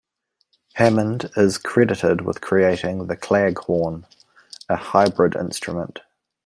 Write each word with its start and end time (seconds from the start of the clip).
Hammond 0.73 1.29
is 1.37 1.59
credited 1.59 2.21
with 2.21 2.41
creating 2.41 3.05
the 3.05 3.15
"claghorn", 3.15 4.07
a 4.67 4.75
hybrid 4.75 5.35
instrument. 5.35 5.99